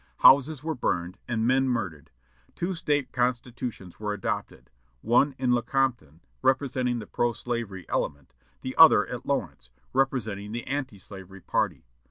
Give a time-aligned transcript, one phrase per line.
[0.21, 2.09] Houses were burned, and men murdered.
[2.55, 9.05] Two State constitutions were adopted: one at Lecompton, representing the pro slavery element; the other
[9.05, 11.85] at Lawrence, representing the anti slavery party.